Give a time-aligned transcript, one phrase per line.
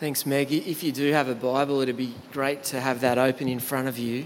[0.00, 0.50] Thanks, Meg.
[0.50, 3.86] If you do have a Bible, it'd be great to have that open in front
[3.86, 4.24] of you.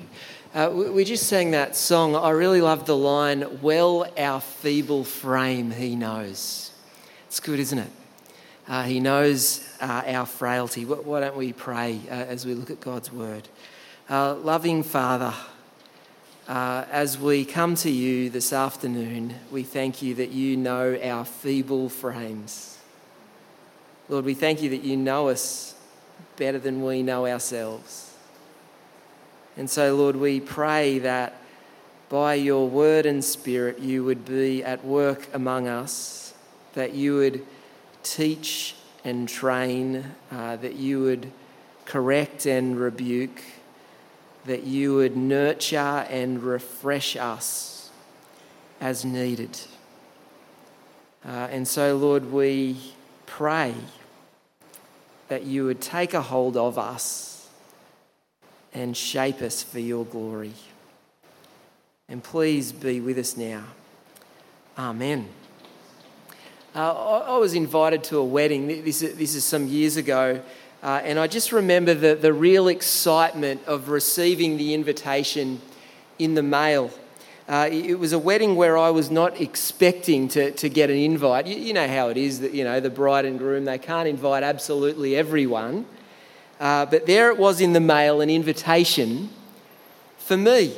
[0.54, 2.14] Uh, we just sang that song.
[2.14, 6.71] I really love the line, Well, our feeble frame he knows.
[7.26, 7.90] It's good, isn't it?
[8.68, 10.84] Uh, he knows uh, our frailty.
[10.84, 13.48] Why don't we pray uh, as we look at God's word?
[14.09, 15.34] Uh, loving Father,
[16.46, 21.25] uh, as we come to you this afternoon, we thank you that you know our
[21.25, 22.73] feeble frames.
[24.09, 25.75] Lord, we thank you that you know us
[26.36, 28.14] better than we know ourselves.
[29.57, 31.40] And so, Lord, we pray that
[32.08, 36.34] by your word and spirit you would be at work among us,
[36.75, 37.47] that you would
[38.03, 41.30] teach and train, uh, that you would
[41.86, 43.42] correct and rebuke,
[44.44, 45.78] that you would nurture
[46.11, 47.91] and refresh us
[48.80, 49.58] as needed.
[51.25, 52.77] Uh, and so, Lord, we
[53.27, 53.75] pray
[55.28, 57.48] that you would take a hold of us
[58.72, 60.53] and shape us for your glory.
[62.08, 63.64] And please be with us now.
[64.77, 65.28] Amen.
[66.75, 68.66] Uh, I, was invited to a wedding.
[68.66, 70.42] This, this is some years ago.
[70.83, 75.61] Uh, and I just remember the, the real excitement of receiving the invitation
[76.19, 76.91] in the mail.
[77.47, 81.47] Uh, it was a wedding where I was not expecting to, to get an invite.
[81.47, 84.09] You, you, know how it is that, you know, the bride and groom, they can't
[84.09, 85.84] invite absolutely everyone.
[86.59, 89.28] Uh, but there it was in the mail, an invitation
[90.17, 90.75] for me.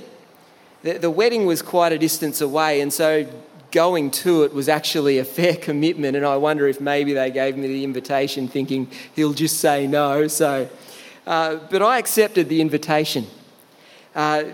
[0.82, 3.28] The, the wedding was quite a distance away, and so
[3.70, 6.16] going to it was actually a fair commitment.
[6.16, 10.26] And I wonder if maybe they gave me the invitation thinking he'll just say no.
[10.26, 10.68] So,
[11.28, 13.26] uh, but I accepted the invitation.
[14.16, 14.44] Uh,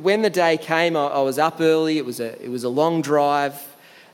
[0.00, 1.96] when the day came, I, I, was up early.
[1.96, 3.54] It was a, it was a long drive.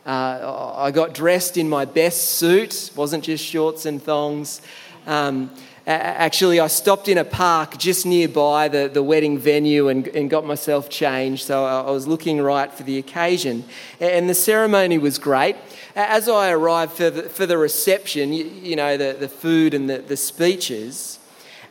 [0.05, 4.61] Uh, I got dressed in my best suit, wasn't just shorts and thongs.
[5.07, 5.51] Um,
[5.87, 10.45] actually, I stopped in a park just nearby the, the wedding venue and, and got
[10.45, 11.47] myself changed.
[11.47, 13.65] So I was looking right for the occasion.
[14.01, 15.57] And the ceremony was great.
[15.97, 19.89] As I arrived for the, for the reception, you, you know, the, the food and
[19.89, 21.19] the, the speeches,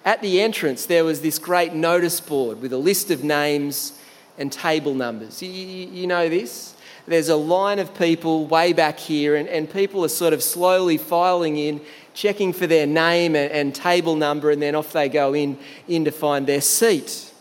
[0.08, 3.92] at the entrance, there was this great notice board with a list of names
[4.38, 5.44] and table numbers.
[5.44, 6.78] You, you, know this?
[7.06, 10.98] There's a line of people way back here, and, and people are sort of slowly
[10.98, 11.82] filing in,
[12.14, 15.60] checking for their name and, and table number, and then off they go in,
[15.90, 17.34] in to find their seat.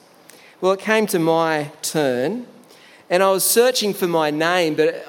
[0.61, 2.49] Well, it came to my turn,
[3.09, 5.07] and I was searching for my name, but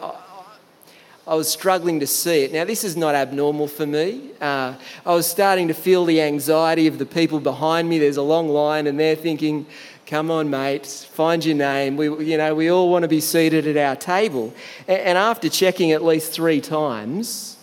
[1.28, 2.54] I was struggling to see it.
[2.54, 4.32] Now, this is not abnormal for me.
[4.40, 8.00] Uh, I was starting to feel the anxiety of the people behind me.
[8.00, 9.66] There's a long line, and they're thinking,
[10.06, 13.68] "Come on, mate, find your name." We, you know, we all want to be seated
[13.68, 14.54] at our table.
[14.88, 17.58] And after checking at least three times,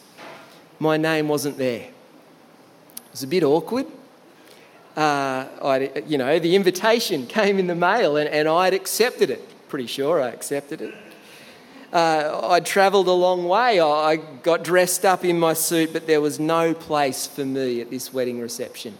[0.79, 1.85] my name wasn't there.
[1.85, 3.87] It was a bit awkward.
[4.95, 9.69] Uh, I, you know, the invitation came in the mail, and, and I'd accepted it.
[9.71, 10.95] Pretty sure I accepted it.
[11.94, 13.78] Uh, I travelled a long way.
[13.78, 17.88] I got dressed up in my suit, but there was no place for me at
[17.88, 18.94] this wedding reception.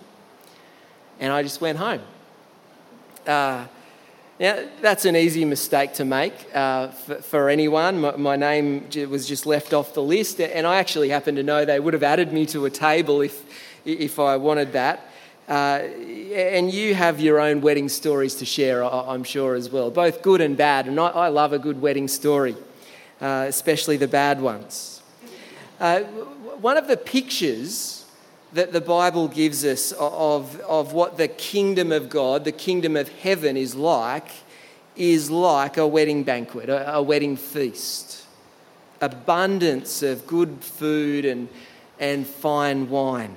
[1.19, 2.03] And I just went home.
[3.27, 3.66] Uh,
[4.38, 8.00] now, that's an easy mistake to make uh, for, for, anyone.
[8.00, 11.65] My, my, name was just left off the list, and I actually happen to know
[11.65, 13.44] they would have added me to a table if,
[13.84, 15.09] if I wanted that.
[15.49, 15.81] Uh,
[16.33, 20.41] and you have your own wedding stories to share, I'm sure, as well, both good
[20.41, 20.87] and bad.
[20.87, 22.54] And I, I love a good wedding story
[23.21, 25.03] uh, especially the bad ones.
[25.81, 26.01] Uh,
[26.61, 28.05] one of the pictures
[28.53, 33.09] that the Bible gives us of, of what the kingdom of God, the kingdom of
[33.09, 34.29] heaven, is like,
[34.97, 38.25] is like a wedding banquet, a, a wedding feast.
[39.01, 41.49] Abundance of good food and,
[41.99, 43.35] and fine wine.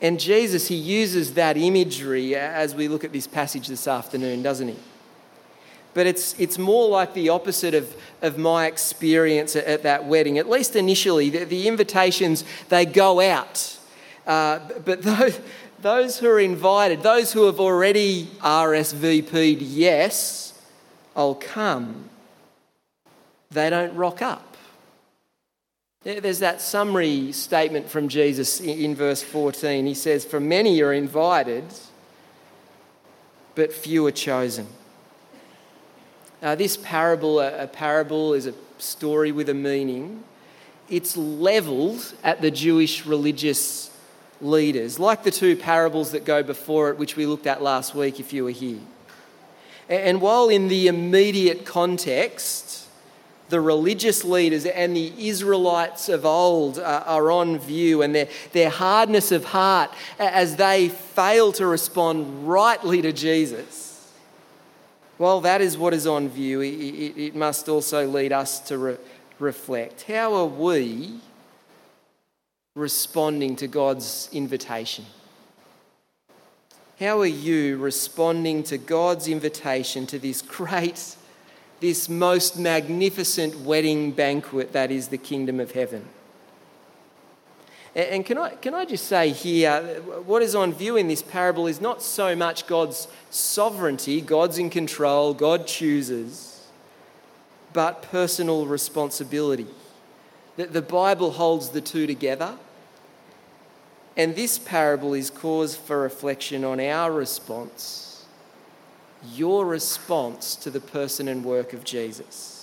[0.00, 4.68] And Jesus, he uses that imagery as we look at this passage this afternoon, doesn't
[4.68, 4.76] he?
[5.94, 10.38] But it's, it's more like the opposite of, of my experience at, at that wedding,
[10.38, 11.30] at least initially.
[11.30, 13.78] The, the invitations, they go out.
[14.26, 15.40] Uh, but those,
[15.80, 20.60] those who are invited, those who have already RSVP'd, yes,
[21.14, 22.08] I'll come,
[23.50, 24.56] they don't rock up.
[26.04, 29.86] There's that summary statement from Jesus in verse 14.
[29.86, 31.64] He says, For many are invited,
[33.54, 34.66] but few are chosen.
[36.42, 40.24] Uh, this parable, a, a parable is a story with a meaning.
[40.90, 43.96] It's levelled at the Jewish religious
[44.40, 48.18] leaders, like the two parables that go before it, which we looked at last week
[48.18, 48.80] if you were here.
[49.88, 52.88] And while in the immediate context,
[53.48, 58.70] the religious leaders and the Israelites of old are, are on view and their, their
[58.70, 63.91] hardness of heart as they fail to respond rightly to Jesus.
[65.18, 66.60] Well, that is what is on view.
[66.60, 68.96] It, it, it must also lead us to re-
[69.38, 70.02] reflect.
[70.02, 71.20] How are we
[72.74, 75.04] responding to God's invitation?
[76.98, 81.16] How are you responding to God's invitation to this great
[81.82, 86.08] this most magnificent wedding banquet that is the kingdom of heaven.
[87.94, 91.66] And can I, can I just say here, what is on view in this parable
[91.66, 96.68] is not so much God's sovereignty, God's in control, God chooses,
[97.74, 99.66] but personal responsibility.
[100.56, 102.56] That the Bible holds the two together.
[104.16, 108.12] And this parable is cause for reflection on our response
[109.24, 112.61] your response to the person and work of Jesus.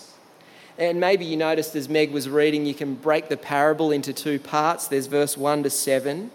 [0.80, 4.40] And maybe you noticed as Meg was reading, you can break the parable into two
[4.40, 4.88] parts.
[4.88, 6.32] There's verse 1 to 7.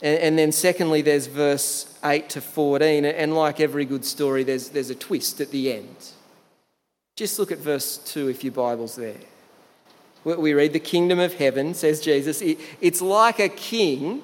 [0.00, 3.04] And, then, secondly, there's verse 8 to 14.
[3.04, 6.12] And like every good story, there's, there's a twist at the end.
[7.16, 9.16] Just look at verse 2 if your Bible's there.
[10.24, 14.22] We read, The kingdom of heaven, says Jesus, it's like a king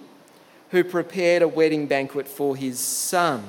[0.70, 3.44] who prepared a wedding banquet for his son.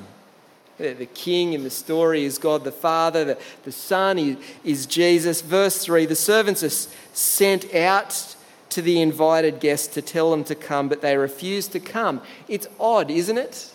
[0.78, 5.40] The king in the story is God the Father, the, the Son is Jesus.
[5.40, 8.36] Verse 3 the servants are sent out
[8.68, 12.20] to the invited guests to tell them to come, but they refuse to come.
[12.46, 13.70] It's odd, isn't it?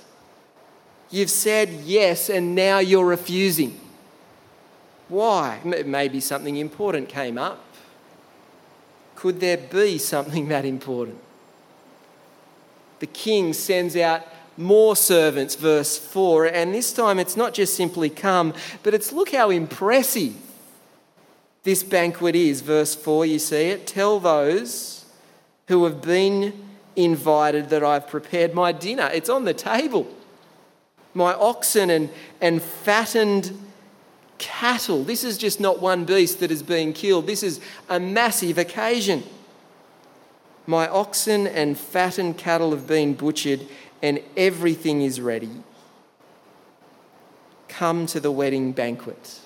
[1.10, 3.80] You've said yes, and now you're refusing.
[5.10, 5.60] Why?
[5.64, 7.66] Maybe something important came up.
[9.16, 11.18] Could there be something that important?
[13.00, 14.24] The king sends out
[14.58, 16.46] more servants, verse 4.
[16.46, 18.54] And this time it's not just simply come,
[18.84, 20.36] but it's look how impressive
[21.64, 22.62] this banquet is.
[22.62, 23.88] Verse 4, you see it.
[23.88, 25.06] Tell those
[25.68, 26.54] who have been
[26.96, 29.10] invited that I've prepared my dinner.
[29.14, 30.08] It's on the table.
[31.14, 32.10] My oxen and,
[32.40, 33.58] and fattened
[34.38, 35.04] cattle.
[35.04, 39.24] This is just not one beast that is being killed, this is a massive occasion.
[40.68, 43.68] My oxen and fattened cattle have been butchered,
[44.02, 45.52] and everything is ready.
[47.68, 49.40] Come to the wedding banquet.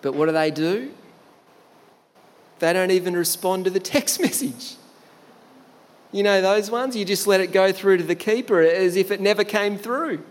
[0.00, 0.92] But what do they do?
[2.58, 4.76] They don't even respond to the text message.
[6.12, 6.94] You know those ones?
[6.94, 10.22] You just let it go through to the keeper as if it never came through.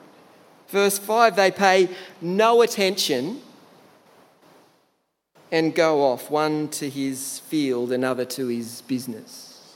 [0.68, 1.90] Verse 5 they pay
[2.22, 3.42] no attention
[5.52, 9.76] and go off, one to his field, another to his business.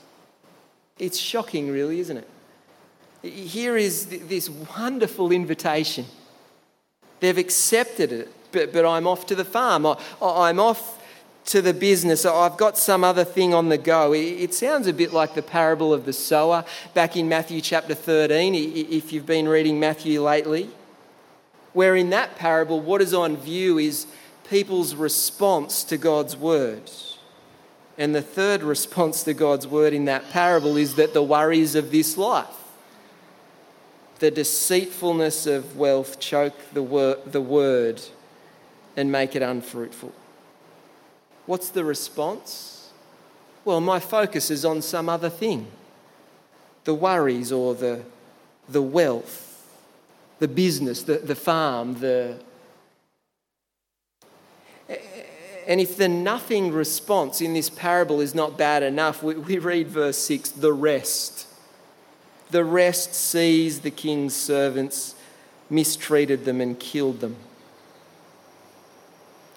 [0.98, 2.28] It's shocking, really, isn't it?
[3.22, 6.06] Here is this wonderful invitation.
[7.20, 9.86] They've accepted it, but, but I'm off to the farm.
[9.86, 11.02] I, I'm off
[11.46, 12.26] to the business.
[12.26, 14.12] I've got some other thing on the go.
[14.12, 18.54] It sounds a bit like the parable of the sower back in Matthew chapter 13,
[18.54, 20.68] if you've been reading Matthew lately,
[21.72, 24.06] where in that parable, what is on view is
[24.48, 26.90] people's response to God's word.
[27.98, 31.90] And the third response to God's word in that parable is that the worries of
[31.90, 32.65] this life
[34.18, 38.00] the deceitfulness of wealth choke the, wor- the word
[38.96, 40.12] and make it unfruitful.
[41.44, 42.90] What's the response?
[43.64, 45.68] Well, my focus is on some other thing
[46.84, 48.00] the worries or the,
[48.68, 49.66] the wealth,
[50.38, 52.38] the business, the, the farm, the.
[55.66, 59.88] And if the nothing response in this parable is not bad enough, we, we read
[59.88, 61.45] verse 6 the rest.
[62.50, 65.14] The rest seized the king's servants,
[65.68, 67.36] mistreated them, and killed them.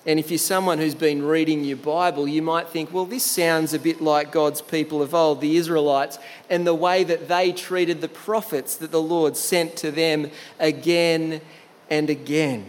[0.05, 3.73] And if you're someone who's been reading your Bible, you might think, well, this sounds
[3.73, 6.17] a bit like God's people of old, the Israelites,
[6.49, 11.41] and the way that they treated the prophets that the Lord sent to them again
[11.91, 12.67] and again.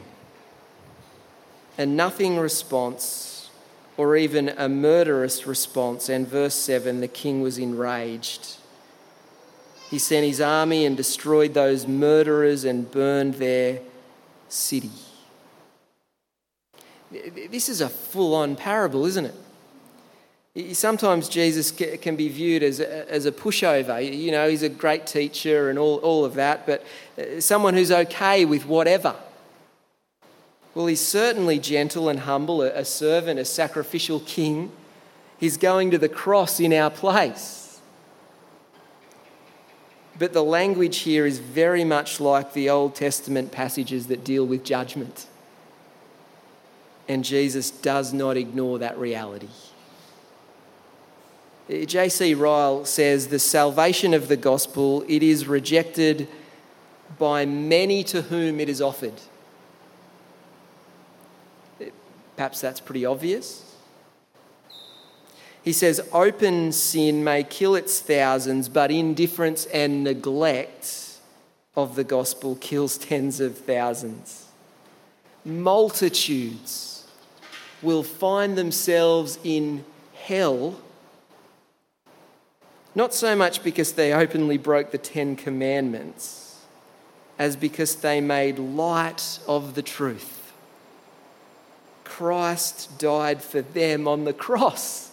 [1.78, 3.48] And nothing response,
[3.96, 6.10] or even a murderous response.
[6.10, 8.59] And verse 7 the king was enraged
[9.90, 13.80] he sent his army and destroyed those murderers and burned their
[14.48, 14.90] city.
[17.10, 19.32] This is a full on parable, isn't
[20.54, 20.76] it?
[20.76, 24.00] Sometimes Jesus can be viewed as a, as a pushover.
[24.00, 26.84] You know, he's a great teacher and all, all of that, but
[27.18, 29.14] uh, someone who's okay with whatever.
[30.74, 34.70] Well, he's certainly gentle and humble, a servant, a sacrificial king.
[35.38, 37.59] He's going to the cross in our place.
[40.20, 44.62] But the language here is very much like the Old Testament passages that deal with
[44.62, 45.26] judgment.
[47.08, 49.48] And Jesus does not ignore that reality.
[51.70, 52.34] J.C.
[52.34, 56.28] Ryle says the salvation of the gospel, it is rejected
[57.18, 59.14] by many to whom it is offered.
[62.36, 63.69] Perhaps that's pretty obvious.
[65.62, 71.18] He says, open sin may kill its thousands, but indifference and neglect
[71.76, 74.46] of the gospel kills tens of thousands.
[75.44, 77.06] Multitudes
[77.82, 80.80] will find themselves in hell
[82.94, 86.60] not so much because they openly broke the Ten Commandments,
[87.38, 90.52] as because they made light of the truth.
[92.04, 95.09] Christ died for them on the cross,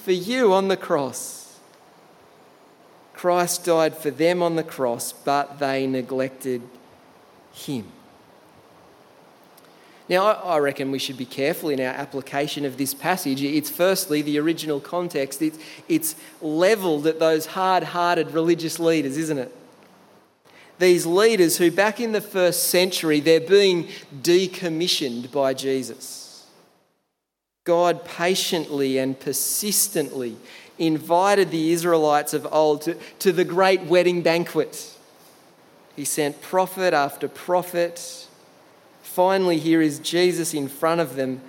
[0.00, 1.58] for you on the cross.
[3.12, 6.62] Christ died for them on the cross, but they neglected
[7.52, 7.86] him.
[10.08, 13.42] Now, I reckon we should be careful in our application of this passage.
[13.42, 19.38] It's firstly the original context, it's, it's levelled at those hard hearted religious leaders, isn't
[19.38, 19.54] it?
[20.80, 23.88] These leaders who, back in the first century, they're being
[24.22, 26.29] decommissioned by Jesus.
[27.64, 30.36] God patiently and persistently
[30.78, 34.96] invited the Israelites of old to, to the great wedding banquet.
[35.94, 38.28] He sent prophet after prophet
[39.10, 41.40] Finally, here is Jesus in front of them,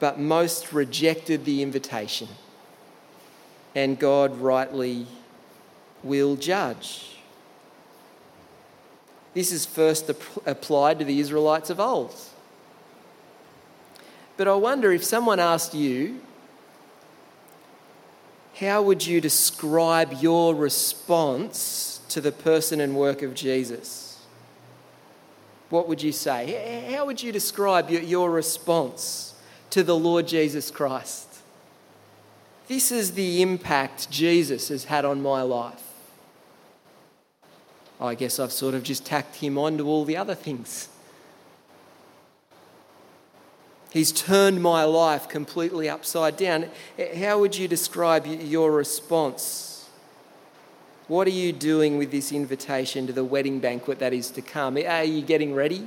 [0.00, 2.26] but most rejected the invitation.
[3.76, 5.06] And God rightly
[6.02, 7.16] will judge.
[9.34, 10.10] This is first
[10.44, 12.12] applied to the Israelites of old.
[14.36, 16.20] But I wonder if someone asked you,
[18.58, 24.12] how would you describe your response to the person and work of Jesus?
[25.72, 26.92] what would you say?
[26.94, 29.34] How would you describe your response
[29.70, 31.26] to the Lord Jesus Christ?
[32.68, 35.82] This is the impact Jesus has had on my life.
[37.98, 40.90] I guess I've sort of just tacked him on to all the other things.
[43.92, 46.70] He's turned my life completely upside down.
[47.16, 49.72] How would you describe your response
[51.08, 54.78] what are you doing with this invitation to the wedding banquet that is to come?
[54.78, 55.86] Are you getting ready?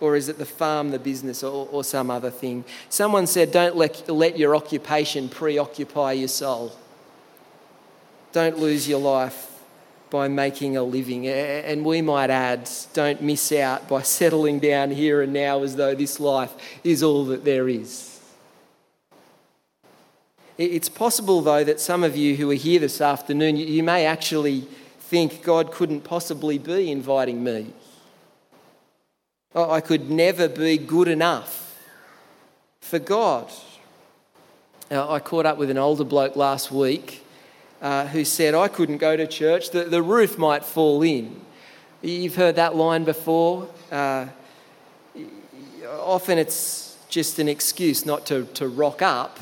[0.00, 2.64] Or is it the farm, the business, or, or some other thing?
[2.88, 6.74] Someone said, Don't let, let your occupation preoccupy your soul.
[8.32, 9.53] Don't lose your life
[10.14, 11.26] by making a living.
[11.26, 15.92] And we might add, don't miss out by settling down here and now as though
[15.92, 16.52] this life
[16.84, 18.20] is all that there is.
[20.56, 24.68] It's possible, though, that some of you who are here this afternoon, you may actually
[25.00, 27.72] think God couldn't possibly be inviting me.
[29.52, 31.76] I could never be good enough
[32.80, 33.50] for God.
[34.92, 37.23] I caught up with an older bloke last week
[37.84, 41.40] uh, who said, I couldn't go to church, the, the roof might fall in.
[42.02, 43.68] You've heard that line before.
[43.92, 44.26] Uh,
[45.88, 49.38] often it's just an excuse not to, to rock up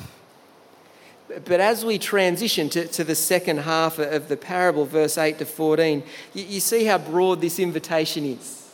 [1.45, 5.47] but as we transition to, to the second half of the parable, verse 8 to
[5.47, 6.03] 14,
[6.35, 8.71] you, you see how broad this invitation is.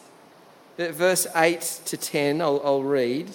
[0.76, 3.30] Verse 8 to 10, I'll, I'll read.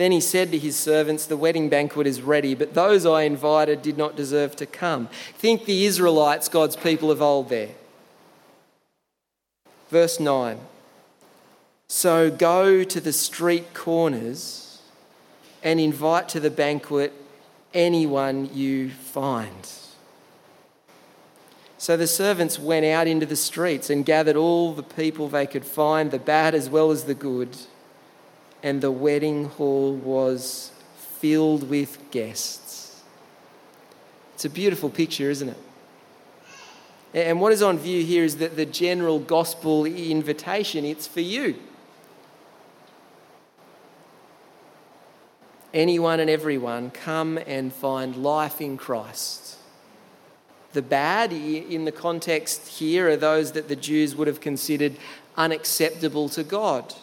[0.00, 3.82] Then he said to his servants, The wedding banquet is ready, but those I invited
[3.82, 5.10] did not deserve to come.
[5.36, 7.72] Think the Israelites, God's people of old, there.
[9.90, 10.58] Verse 9
[11.88, 14.80] So go to the street corners
[15.62, 17.12] and invite to the banquet
[17.74, 19.68] anyone you find.
[21.76, 25.66] So the servants went out into the streets and gathered all the people they could
[25.66, 27.58] find, the bad as well as the good,
[28.62, 33.02] and the wedding hall was filled with guests.
[34.34, 35.58] It's a beautiful picture, isn't it?
[37.12, 41.56] And what is on view here is that the general gospel invitation, it's for you.
[45.72, 49.56] anyone and everyone come and find life in Christ.
[50.72, 54.96] The bad, in the context here, are those that the Jews would have considered
[55.36, 56.94] unacceptable to God.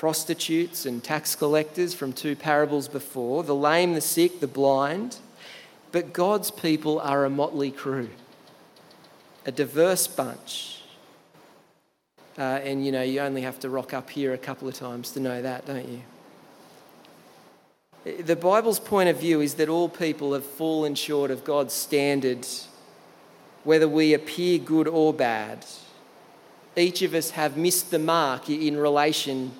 [0.00, 5.18] Prostitutes and tax collectors from two parables before, the lame, the sick, the blind.
[5.92, 8.08] But God's people are a motley crew,
[9.44, 10.80] a diverse bunch
[12.40, 15.10] uh, and you know, you only have to rock up here a couple of times
[15.12, 16.00] to know that, don't you?
[18.22, 22.46] The Bible's point of view is that all people have fallen short of God's standard,
[23.62, 25.66] whether we appear good or bad.
[26.76, 29.52] each of us have missed the mark in relation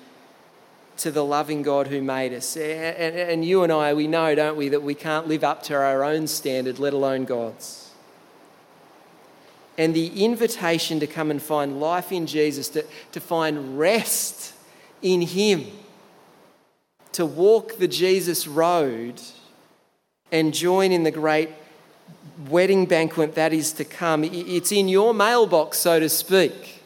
[0.97, 2.55] to the loving God who made us.
[2.55, 6.03] And, you and I, we know, don't we, that we can't live up to our
[6.03, 7.89] own standard, let alone God's.
[9.77, 14.53] And the invitation to come and find life in Jesus, to, to find rest
[15.01, 15.65] in Him,
[17.13, 19.19] to walk the Jesus road
[20.31, 21.49] and join in the great
[22.49, 24.23] wedding banquet that is to come.
[24.23, 26.80] It's in your mailbox, so to speak.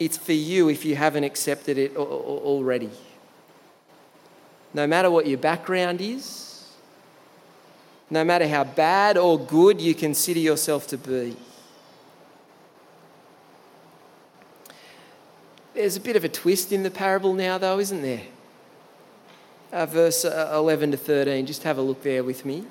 [0.00, 2.90] It's for you if you haven't accepted it already.
[4.72, 6.72] No matter what your background is,
[8.08, 11.36] no matter how bad or good you consider yourself to be.
[15.74, 18.22] There's a bit of a twist in the parable now, though, isn't there?
[19.72, 22.64] Uh, verse uh, 11 to 13, just have a look there with me.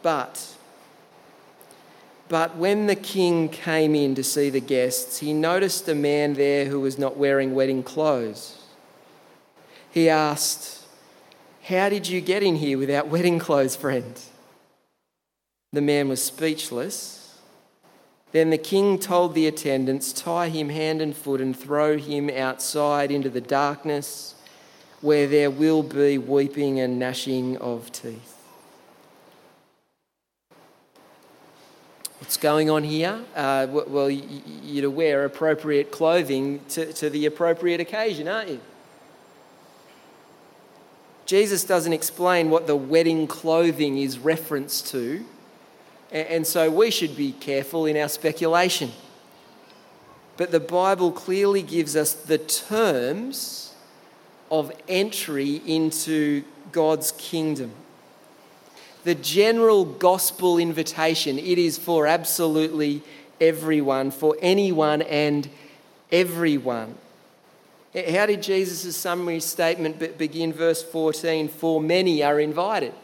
[0.00, 0.53] But
[2.28, 6.66] but when the king came in to see the guests, he noticed a man there
[6.66, 8.62] who was not wearing wedding clothes.
[9.90, 10.86] He asked,
[11.64, 14.18] How did you get in here without wedding clothes, friend?
[15.72, 17.40] The man was speechless.
[18.32, 23.10] Then the king told the attendants, Tie him hand and foot and throw him outside
[23.10, 24.34] into the darkness
[25.00, 28.33] where there will be weeping and gnashing of teeth.
[32.24, 33.22] What's going on here?
[33.36, 38.60] Uh, well, you're to wear appropriate clothing to, to the appropriate occasion, aren't you?
[41.26, 45.22] Jesus doesn't explain what the wedding clothing is reference to,
[46.10, 48.92] and so we should be careful in our speculation.
[50.38, 53.74] But the Bible clearly gives us the terms
[54.50, 57.72] of entry into God's kingdom
[59.04, 61.38] the general gospel invitation.
[61.38, 63.02] It is for absolutely
[63.40, 65.48] everyone, for anyone and
[66.10, 66.96] everyone.
[67.94, 70.52] How did Jesus' summary statement begin?
[70.52, 72.94] Verse 14 For many are invited.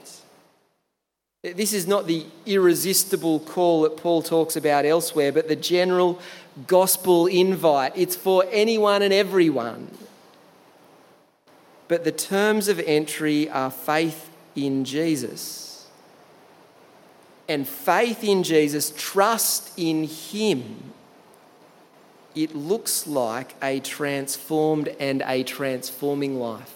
[1.42, 6.20] This is not the irresistible call that Paul talks about elsewhere, but the general
[6.66, 7.92] gospel invite.
[7.94, 9.90] It's for anyone and everyone.
[11.88, 15.69] But the terms of entry are faith in Jesus
[17.50, 20.92] and faith in Jesus, trust in Him,
[22.36, 26.72] it looks like a transformed and a transforming life.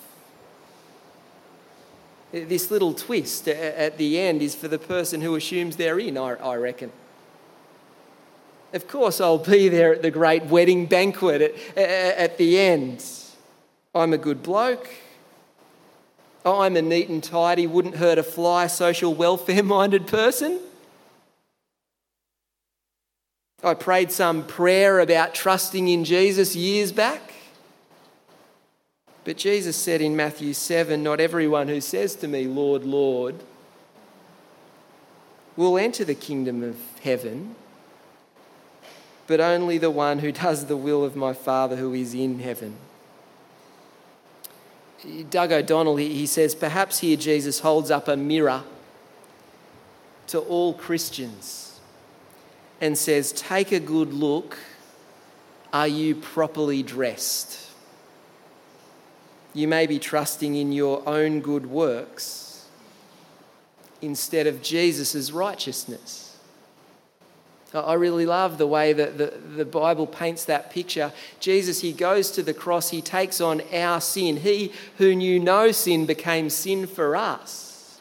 [2.32, 6.56] This little twist at the end is for the person who assumes they're in, I
[6.56, 6.90] reckon.
[8.72, 13.04] Of course, I'll be there at the great wedding banquet at, the end.
[13.94, 14.90] I'm a good bloke.
[16.44, 20.60] I'm a neat and tidy, wouldn't hurt a fly, social welfare minded person.
[23.62, 27.32] I prayed some prayer about trusting in Jesus years back.
[29.24, 33.36] But Jesus said in Matthew 7 Not everyone who says to me, Lord, Lord,
[35.56, 37.54] will enter the kingdom of heaven,
[39.26, 42.76] but only the one who does the will of my Father who is in heaven.
[45.30, 48.62] Doug O'Donnell, he says, perhaps here Jesus holds up a mirror
[50.28, 51.80] to all Christians
[52.80, 54.58] and says, Take a good look.
[55.72, 57.70] Are you properly dressed?
[59.52, 62.66] You may be trusting in your own good works
[64.02, 66.33] instead of Jesus' righteousness.
[67.74, 71.12] I really love the way that the, the Bible paints that picture.
[71.40, 74.36] Jesus, he goes to the cross, he takes on our sin.
[74.36, 78.00] He who knew no sin became sin for us.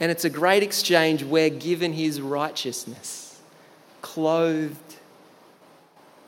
[0.00, 1.24] And it's a great exchange.
[1.24, 3.40] We're given his righteousness,
[4.00, 4.76] clothed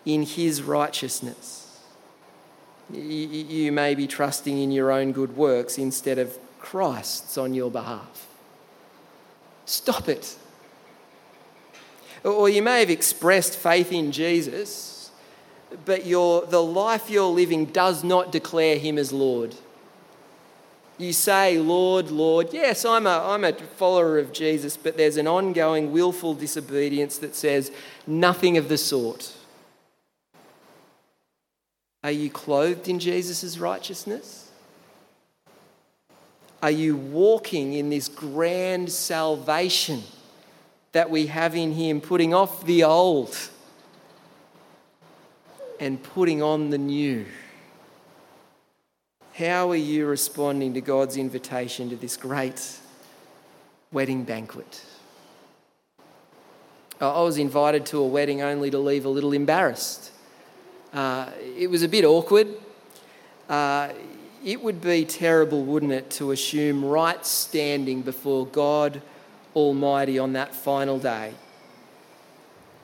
[0.04, 1.80] in his righteousness.
[2.92, 8.26] You may be trusting in your own good works instead of Christ's on your behalf.
[9.66, 10.36] Stop it.
[12.22, 15.10] Or you may have expressed faith in Jesus,
[15.84, 19.54] but your, the life you're living does not declare him as Lord.
[20.98, 25.26] You say, Lord, Lord, yes, I'm a, I'm a follower of Jesus, but there's an
[25.26, 27.72] ongoing willful disobedience that says
[28.06, 29.32] nothing of the sort.
[32.04, 34.50] Are you clothed in Jesus' righteousness?
[36.62, 40.02] Are you walking in this grand salvation?
[40.92, 43.36] That we have in Him, putting off the old
[45.78, 47.26] and putting on the new.
[49.34, 52.78] How are you responding to God's invitation to this great
[53.90, 54.84] wedding banquet?
[57.00, 60.12] I was invited to a wedding only to leave a little embarrassed.
[60.92, 62.48] Uh, it was a bit awkward.
[63.48, 63.90] Uh,
[64.44, 69.00] it would be terrible, wouldn't it, to assume right standing before God
[69.54, 71.34] Almighty on that final day.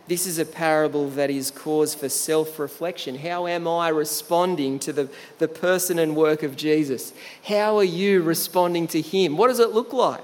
[0.09, 3.19] This is a parable that is cause for self reflection.
[3.19, 7.13] How am I responding to the, the person and work of Jesus?
[7.49, 9.37] How are you responding to Him?
[9.37, 10.23] What does it look like?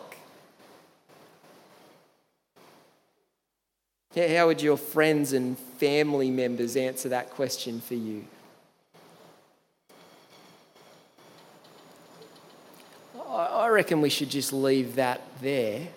[4.15, 8.27] How would your friends and family members answer that question for you?
[13.33, 15.89] I reckon we should just leave that there.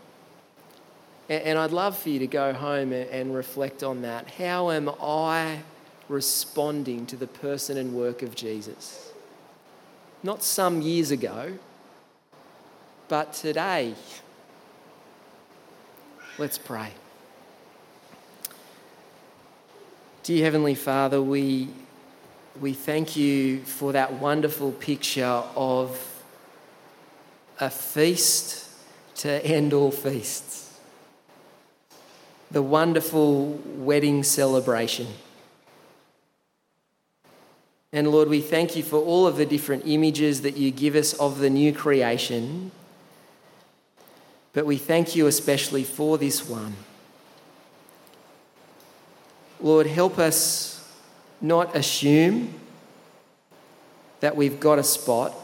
[1.28, 4.30] And I'd love for you to go home and reflect on that.
[4.32, 5.60] How am I
[6.08, 9.12] responding to the person and work of Jesus?
[10.22, 11.54] Not some years ago,
[13.08, 13.96] but today.
[16.38, 16.92] Let's pray.
[20.22, 21.70] Dear Heavenly Father, we,
[22.60, 26.24] we thank you for that wonderful picture of
[27.60, 28.70] a feast
[29.16, 30.65] to end all feasts.
[32.56, 35.08] The wonderful wedding celebration.
[37.92, 41.14] And Lord, we thank you for all of the different images that you give us
[41.16, 42.72] of the new creation.
[44.54, 46.78] But we thank you especially for this one.
[49.60, 50.82] Lord, help us
[51.42, 52.54] not assume
[54.22, 55.36] that we've got a spot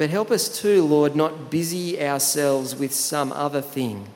[0.00, 4.06] but help us too, Lord, not busy ourselves with some other thing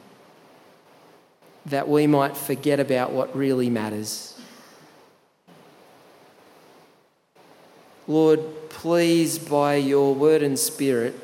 [1.67, 4.41] that we might forget about what really matters.
[8.09, 11.21] Lord, please, by your word and spirit,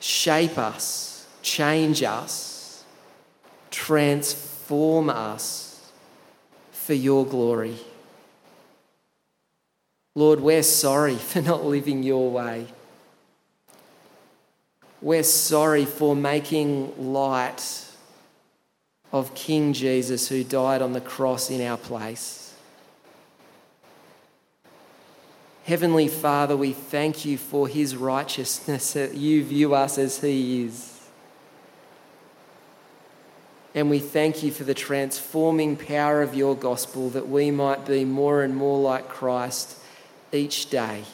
[0.00, 2.84] shape us, change us,
[3.70, 5.92] transform us
[6.72, 7.76] for your glory.
[10.14, 12.68] Lord, we're sorry for not living your way.
[15.00, 17.84] We're sorry for making light
[19.12, 22.54] of King Jesus who died on the cross in our place.
[25.64, 30.98] Heavenly Father, we thank you for his righteousness, that you view us as he is.
[33.74, 38.04] And we thank you for the transforming power of your gospel that we might be
[38.04, 39.76] more and more like Christ
[40.32, 41.04] each day.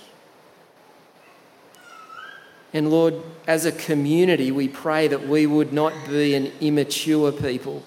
[2.74, 3.14] And Lord,
[3.46, 7.84] as a community, we pray that we would not be an immature people,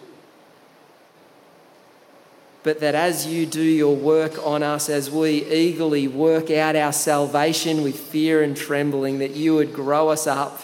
[2.63, 6.93] but that as you do your work on us, as we eagerly work out our
[6.93, 10.62] salvation with fear and trembling, that you would grow us up,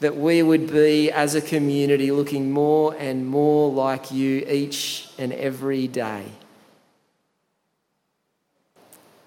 [0.00, 5.32] that we would be, as a community, looking more and more like you each and
[5.32, 6.26] every day.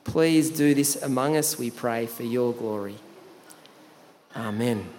[0.09, 2.95] Please do this among us, we pray, for your glory.
[4.35, 4.98] Amen.